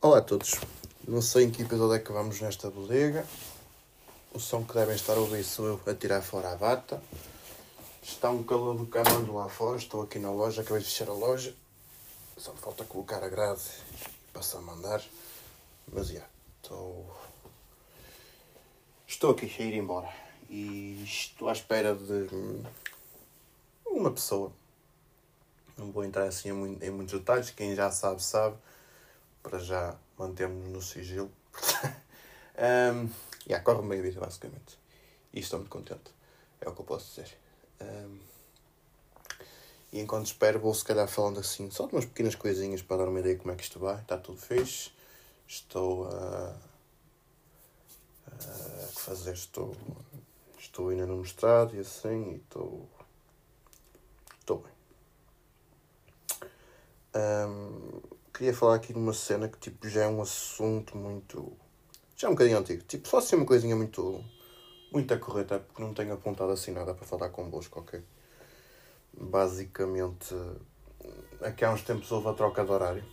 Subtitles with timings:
[0.00, 0.54] a todos.
[1.06, 3.26] Não sei em que episódio é que vamos nesta bodega.
[4.32, 7.02] O som que devem estar a ouvir sou eu a tirar fora a bata.
[8.02, 9.76] Está um calor do caralho lá fora.
[9.76, 11.54] Estou aqui na loja, acabei de fechar a loja.
[12.36, 13.60] Só me falta colocar a grade
[13.92, 15.02] e passar a mandar.
[15.92, 16.24] Mas já,
[16.62, 17.14] estou.
[19.06, 20.08] Estou aqui a ir embora.
[20.48, 22.28] E estou à espera de
[23.84, 24.52] uma pessoa.
[25.76, 27.50] Não vou entrar assim em muitos detalhes.
[27.50, 28.56] Quem já sabe, sabe.
[29.48, 31.30] Para já mantemos no sigilo.
[32.58, 33.08] um,
[33.46, 34.78] yeah, corre a vida, basicamente.
[35.32, 36.12] E estou muito contente.
[36.60, 37.34] É o que eu posso dizer.
[37.80, 38.18] Um,
[39.90, 43.08] e enquanto espero, vou se calhar falando assim, só de umas pequenas coisinhas para dar
[43.08, 43.98] uma ideia de como é que isto vai.
[43.98, 44.90] Está tudo fixe.
[45.46, 46.54] Estou a.
[48.26, 49.32] a fazer?
[49.32, 49.74] Estou.
[50.58, 52.86] Estou ainda no mestrado e assim, e estou.
[54.40, 54.72] Estou bem.
[57.14, 57.97] Um,
[58.38, 61.52] queria falar aqui de uma cena que tipo, já é um assunto muito.
[62.16, 62.84] já é um bocadinho antigo.
[62.84, 64.24] Tipo, só assim uma coisinha muito.
[64.92, 68.00] muito a correr, até porque não tenho apontado assim nada para falar convosco, ok?
[69.12, 70.36] Basicamente,
[71.40, 73.04] aqui há uns tempos houve a troca de horário,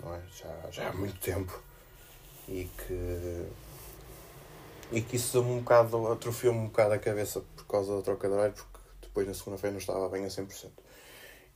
[0.00, 0.22] não é?
[0.30, 1.60] Já, já há muito tempo.
[2.46, 3.46] E que.
[4.92, 6.06] e que isso um bocado.
[6.12, 9.72] atrofiou-me um bocado a cabeça por causa da troca de horário, porque depois na segunda-feira
[9.72, 10.70] não estava bem a 100%.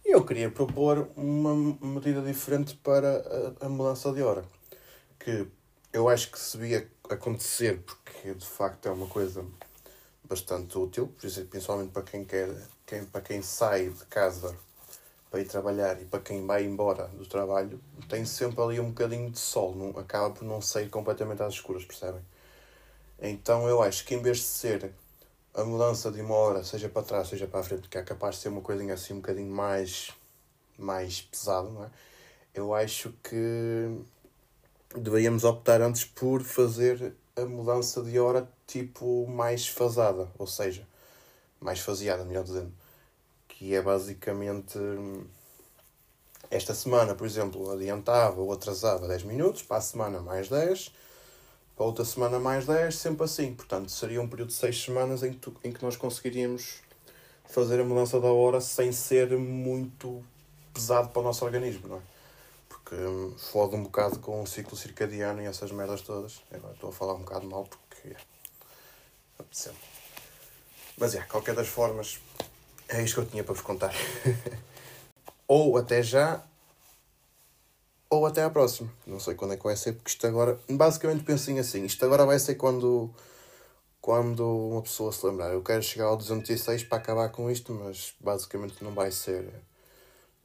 [0.05, 4.45] Eu queria propor uma medida diferente para a, a mudança de hora.
[5.19, 5.47] Que
[5.93, 9.45] eu acho que se devia acontecer, porque de facto é uma coisa
[10.25, 11.13] bastante útil,
[11.51, 12.49] principalmente para quem quer,
[12.87, 14.57] quem, para quem sai de casa
[15.31, 19.31] para ir trabalhar e para quem vai embora do trabalho, tem sempre ali um bocadinho
[19.31, 22.21] de sol, não, acaba por não sair completamente às escuras, percebem?
[23.19, 24.93] Então eu acho que em vez de ser
[25.55, 28.37] a mudança de uma hora, seja para trás, seja para a frente, que é capaz
[28.37, 30.11] de ser uma coisinha assim um bocadinho mais,
[30.79, 31.91] mais pesado, não é?
[32.55, 33.99] Eu acho que
[34.97, 40.87] deveríamos optar antes por fazer a mudança de hora tipo mais fazada, ou seja,
[41.61, 42.73] mais faseada, melhor dizendo.
[43.49, 44.79] Que é basicamente
[46.51, 50.93] esta semana, por exemplo, adiantava ou atrasava 10 minutos, para a semana mais 10,
[51.77, 53.55] para outra semana mais 10, sempre assim.
[53.55, 56.81] Portanto, seria um período de 6 semanas em que, tu- em que nós conseguiríamos
[57.49, 60.25] fazer a mudança da hora sem ser muito
[60.73, 62.01] pesado para o nosso organismo, não é?
[62.69, 66.43] Porque hum, fode um bocado com o ciclo circadiano e essas merdas todas.
[66.51, 68.17] Agora estou a falar um bocado mal porque é,
[69.39, 69.75] apeteceu.
[70.97, 72.19] Mas é, qualquer das formas,
[72.89, 73.93] é isto que eu tinha para vos contar.
[75.49, 76.43] ou até já,
[78.13, 78.93] ou até à próxima.
[79.07, 80.59] Não sei quando é que vai ser, porque isto agora.
[80.71, 83.11] Basicamente pensem assim: isto agora vai ser quando.
[84.03, 88.13] Quando uma pessoa se lembrar, eu quero chegar ao 206 para acabar com isto, mas
[88.21, 89.49] basicamente não vai ser.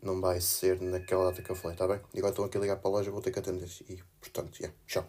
[0.01, 1.99] Não vai ser naquela data que eu falei, está bem?
[2.13, 3.67] E agora estou aqui a ligar para a loja, vou ter que atender.
[3.89, 5.03] E portanto, yeah, tchau.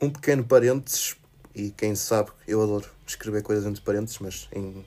[0.00, 1.16] Um pequeno parênteses,
[1.54, 4.84] e quem sabe, eu adoro escrever coisas entre parênteses, mas em,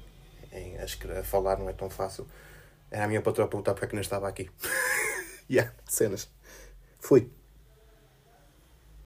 [0.54, 2.28] em a, escrever, a falar não é tão fácil.
[2.92, 4.52] Era a minha patroa perguntar porque é que não estava aqui.
[5.50, 6.30] yeah, cenas.
[7.00, 7.30] Fui.